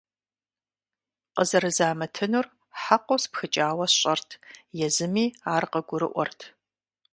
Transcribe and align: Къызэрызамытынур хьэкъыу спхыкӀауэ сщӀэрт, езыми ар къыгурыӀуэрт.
Къызэрызамытынур 1.35 2.45
хьэкъыу 2.81 3.19
спхыкӀауэ 3.23 3.85
сщӀэрт, 3.91 4.29
езыми 4.85 5.25
ар 5.53 5.63
къыгурыӀуэрт. 5.71 6.39